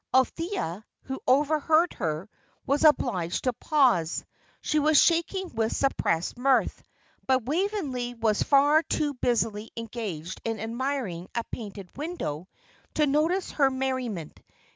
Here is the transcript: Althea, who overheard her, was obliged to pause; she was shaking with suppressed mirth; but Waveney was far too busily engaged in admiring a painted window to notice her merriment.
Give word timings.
Althea, 0.15 0.83
who 1.03 1.21
overheard 1.27 1.93
her, 1.93 2.27
was 2.65 2.83
obliged 2.83 3.43
to 3.43 3.53
pause; 3.53 4.25
she 4.59 4.79
was 4.79 4.99
shaking 4.99 5.53
with 5.53 5.75
suppressed 5.75 6.39
mirth; 6.39 6.81
but 7.27 7.45
Waveney 7.45 8.15
was 8.15 8.41
far 8.41 8.81
too 8.81 9.13
busily 9.13 9.69
engaged 9.77 10.41
in 10.43 10.59
admiring 10.59 11.29
a 11.35 11.43
painted 11.51 11.95
window 11.95 12.47
to 12.95 13.05
notice 13.05 13.51
her 13.51 13.69
merriment. 13.69 14.39